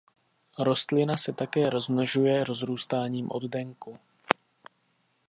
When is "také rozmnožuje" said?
1.33-2.43